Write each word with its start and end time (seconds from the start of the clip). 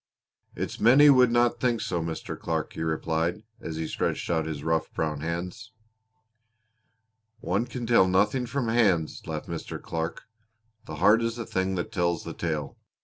"It's 0.55 0.79
many 0.79 1.11
would 1.11 1.29
not 1.31 1.59
think 1.59 1.79
so, 1.79 2.01
Mr. 2.01 2.35
Clark," 2.35 2.73
he 2.73 2.81
replied, 2.81 3.43
as 3.59 3.75
he 3.75 3.85
stretched 3.85 4.31
out 4.31 4.47
his 4.47 4.63
rough, 4.63 4.91
brown 4.95 5.19
hands. 5.19 5.73
"One 7.39 7.67
can 7.67 7.85
tell 7.85 8.07
nothing 8.07 8.47
from 8.47 8.67
hands," 8.67 9.21
laughed 9.27 9.45
Mr. 9.47 9.79
Clark. 9.79 10.23
"The 10.85 10.95
heart 10.95 11.21
is 11.21 11.35
the 11.35 11.45
thing 11.45 11.75
that 11.75 11.91
tells 11.91 12.23
the 12.23 12.33
tale. 12.33 12.79